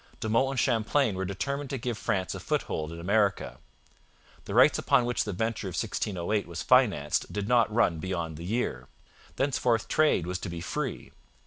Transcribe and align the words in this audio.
De 0.19 0.27
Monts 0.27 0.49
and 0.49 0.59
Champlain 0.59 1.13
were 1.13 1.25
determined 1.25 1.69
to 1.69 1.77
give 1.77 1.95
France 1.95 2.33
a 2.33 2.39
foothold 2.39 2.91
in 2.91 2.99
America. 2.99 3.59
The 4.45 4.55
rights 4.55 4.79
upon 4.79 5.05
which 5.05 5.25
the 5.25 5.31
venture 5.31 5.67
of 5.67 5.75
1608 5.75 6.47
was 6.47 6.63
financed 6.63 7.31
did 7.31 7.47
not 7.47 7.71
run 7.71 7.99
beyond 7.99 8.35
the 8.35 8.43
year. 8.43 8.87
Thenceforth 9.35 9.87
trade 9.87 10.25
was 10.25 10.39
to 10.39 10.49
be 10.49 10.59
free. 10.59 11.11